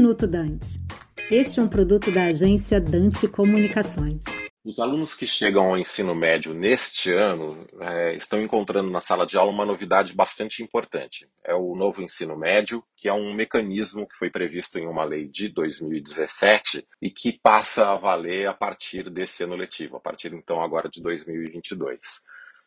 Minuto 0.00 0.26
Dante. 0.26 0.80
Este 1.30 1.60
é 1.60 1.62
um 1.62 1.68
produto 1.68 2.10
da 2.10 2.24
agência 2.24 2.80
Dante 2.80 3.28
Comunicações. 3.28 4.24
Os 4.64 4.78
alunos 4.78 5.12
que 5.12 5.26
chegam 5.26 5.66
ao 5.66 5.76
ensino 5.76 6.14
médio 6.14 6.54
neste 6.54 7.12
ano 7.12 7.66
é, 7.78 8.16
estão 8.16 8.40
encontrando 8.40 8.90
na 8.90 9.02
sala 9.02 9.26
de 9.26 9.36
aula 9.36 9.52
uma 9.52 9.66
novidade 9.66 10.14
bastante 10.14 10.62
importante. 10.62 11.28
É 11.44 11.54
o 11.54 11.76
novo 11.76 12.00
ensino 12.00 12.34
médio, 12.34 12.82
que 12.96 13.08
é 13.08 13.12
um 13.12 13.34
mecanismo 13.34 14.08
que 14.08 14.16
foi 14.16 14.30
previsto 14.30 14.78
em 14.78 14.86
uma 14.86 15.04
lei 15.04 15.28
de 15.28 15.50
2017 15.50 16.82
e 17.02 17.10
que 17.10 17.38
passa 17.38 17.90
a 17.90 17.96
valer 17.96 18.48
a 18.48 18.54
partir 18.54 19.10
desse 19.10 19.42
ano 19.42 19.54
letivo, 19.54 19.98
a 19.98 20.00
partir 20.00 20.32
então 20.32 20.62
agora 20.62 20.88
de 20.88 21.02
2022. 21.02 21.98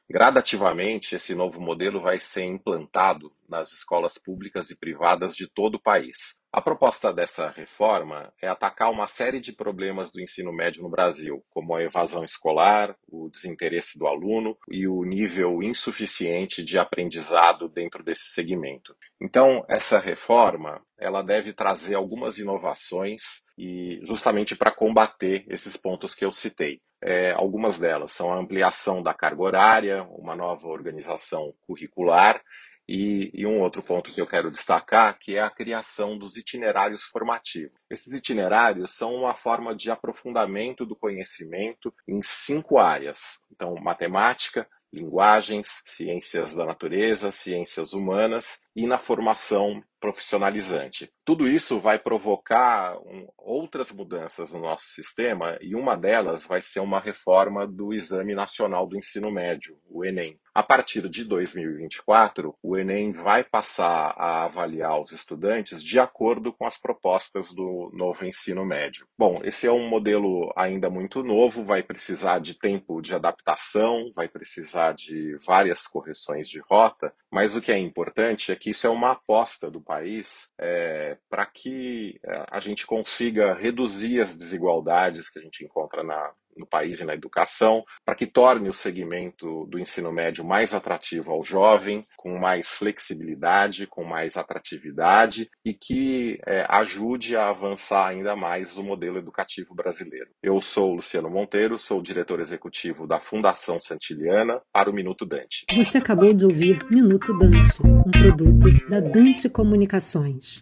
Gradativamente, 0.10 1.16
esse 1.16 1.34
novo 1.34 1.62
modelo 1.62 2.02
vai 2.02 2.20
ser 2.20 2.44
implantado 2.44 3.32
nas 3.50 3.72
escolas 3.72 4.18
públicas 4.18 4.70
e 4.70 4.78
privadas 4.78 5.36
de 5.36 5.48
todo 5.48 5.76
o 5.76 5.82
país. 5.82 6.42
A 6.52 6.62
proposta 6.62 7.14
dessa 7.14 7.50
reforma 7.50 8.32
é 8.42 8.48
atacar 8.48 8.92
uma 8.92 9.08
série 9.08 9.40
de 9.40 9.54
problemas 9.54 10.12
do 10.12 10.22
ensino 10.22 10.52
médio 10.54 10.84
no 10.84 10.90
Brasil, 10.90 11.44
como 11.50 11.76
a 11.76 11.82
evasão 11.82 12.24
escolar, 12.24 12.96
o 13.08 13.30
desinteresse 13.30 13.98
do 13.98 14.06
aluno 14.06 14.58
e 14.70 14.88
o 14.88 15.04
nível 15.04 15.64
insuficiente 15.64 16.64
de 16.64 16.78
aprendizado 16.78 17.70
dentro 17.70 18.04
desse 18.04 18.28
segmento. 18.28 18.96
Então, 19.22 19.66
essa 19.70 20.00
reforma, 20.00 20.82
ela 20.98 21.22
deve 21.22 21.54
trazer 21.54 21.96
algumas 21.96 22.38
inovações 22.38 23.42
e 23.58 24.00
justamente 24.04 24.56
para 24.56 24.72
combater 24.72 25.46
esses 25.48 25.78
pontos 25.78 26.14
que 26.14 26.26
eu 26.26 26.32
citei. 26.32 26.82
É, 27.06 27.32
algumas 27.32 27.78
delas 27.78 28.14
são 28.14 28.32
a 28.32 28.38
ampliação 28.38 29.04
da 29.04 29.14
carga 29.14 29.42
horária, 29.42 30.04
uma 30.04 30.36
nova 30.36 30.70
organização 30.70 31.54
curricular 31.68 32.42
e, 32.88 33.30
e, 33.34 33.46
um 33.46 33.60
outro 33.60 33.82
ponto 33.82 34.12
que 34.12 34.22
eu 34.22 34.28
quero 34.28 34.50
destacar, 34.50 35.18
que 35.20 35.36
é 35.36 35.42
a 35.42 35.50
criação 35.50 36.18
dos 36.18 36.38
itinerários 36.38 37.04
formativos. 37.04 37.76
Esses 37.90 38.14
itinerários 38.14 38.96
são 38.96 39.14
uma 39.16 39.36
forma 39.36 39.76
de 39.76 39.92
aprofundamento 39.92 40.86
do 40.86 40.96
conhecimento 40.96 41.94
em 42.08 42.22
cinco 42.24 42.80
áreas. 42.80 43.46
Então, 43.52 43.76
matemática, 43.76 44.68
linguagens, 44.94 45.82
ciências 45.86 46.54
da 46.56 46.66
natureza, 46.66 47.32
ciências 47.32 47.94
humanas 47.94 48.62
e 48.76 48.86
na 48.86 49.00
formação 49.00 49.84
profissionalizante. 50.04 51.10
Tudo 51.24 51.48
isso 51.48 51.80
vai 51.80 51.98
provocar 51.98 52.98
um, 52.98 53.26
outras 53.38 53.90
mudanças 53.90 54.52
no 54.52 54.60
nosso 54.60 54.88
sistema 54.88 55.58
e 55.62 55.76
uma 55.76 55.96
delas 55.96 56.44
vai 56.44 56.62
ser 56.62 56.82
uma 56.82 57.00
reforma 57.00 57.66
do 57.66 57.94
Exame 57.94 58.36
Nacional 58.36 58.86
do 58.86 58.98
Ensino 58.98 59.32
Médio, 59.32 59.80
o 59.90 60.04
Enem. 60.04 60.38
A 60.54 60.62
partir 60.62 61.10
de 61.10 61.24
2024, 61.24 62.54
o 62.62 62.78
Enem 62.78 63.12
vai 63.12 63.44
passar 63.44 64.14
a 64.18 64.44
avaliar 64.44 65.02
os 65.02 65.12
estudantes 65.12 65.82
de 65.82 65.98
acordo 66.00 66.54
com 66.54 66.68
as 66.68 66.78
propostas 66.78 67.52
do 67.52 67.90
novo 67.92 68.24
ensino 68.24 68.64
médio. 68.64 69.08
Bom, 69.18 69.40
esse 69.44 69.66
é 69.66 69.72
um 69.72 69.88
modelo 69.88 70.54
ainda 70.56 70.92
muito 70.92 71.24
novo, 71.24 71.64
vai 71.64 71.82
precisar 71.82 72.38
de 72.38 72.60
tempo 72.60 73.02
de 73.02 73.16
adaptação, 73.16 74.12
vai 74.16 74.28
precisar 74.28 74.94
de 74.94 75.38
várias 75.44 75.88
correções 75.88 76.48
de 76.48 76.60
rota, 76.60 77.12
mas 77.32 77.56
o 77.56 77.62
que 77.62 77.72
é 77.72 77.80
importante 77.80 78.52
é 78.52 78.56
que 78.56 78.70
isso 78.70 78.86
é 78.86 78.90
uma 78.92 79.14
aposta 79.14 79.72
do 79.72 79.82
país 79.94 80.52
é, 80.60 81.18
para 81.30 81.46
que 81.46 82.20
é, 82.26 82.46
a 82.50 82.60
gente 82.60 82.86
consiga 82.86 83.54
reduzir 83.54 84.22
as 84.22 84.36
desigualdades 84.36 85.30
que 85.30 85.40
a 85.40 85.42
gente 85.42 85.64
encontra 85.64 86.04
na, 86.04 86.34
no 86.58 86.66
país 86.66 87.00
e 87.00 87.06
na 87.06 87.14
educação, 87.14 87.84
para 88.06 88.16
que 88.16 88.26
torne 88.26 88.70
o 88.70 88.74
segmento 88.74 89.66
do 89.68 89.80
ensino 89.80 90.12
médio 90.12 90.44
mais 90.44 90.74
atrativo 90.74 91.32
ao 91.32 91.44
jovem, 91.44 92.06
com 92.18 92.38
mais 92.38 92.70
flexibilidade, 92.70 93.88
com 93.88 94.04
mais 94.04 94.38
atratividade 94.38 95.50
e 95.66 95.74
que 95.74 96.40
é, 96.46 96.66
ajude 96.70 97.36
a 97.36 97.50
avançar 97.50 98.08
ainda 98.08 98.36
mais 98.36 98.78
o 98.78 98.84
modelo 98.84 99.18
educativo 99.18 99.74
brasileiro. 99.74 100.30
Eu 100.42 100.62
sou 100.62 100.96
Luciano 100.96 101.30
Monteiro, 101.30 101.80
sou 101.80 102.02
diretor 102.02 102.40
executivo 102.40 103.08
da 103.08 103.20
Fundação 103.20 103.80
Santiliana 103.80 104.62
para 104.72 104.90
o 104.90 104.94
Minuto 104.94 105.26
Dante. 105.26 105.66
Você 105.74 105.98
acabou 105.98 106.34
de 106.34 106.46
ouvir 106.46 106.86
Minuto 106.90 107.38
Dante, 107.38 107.82
um 107.84 108.12
produto 108.12 108.90
da 108.90 109.00
Dante 109.00 109.50
Comunicações. 109.50 110.62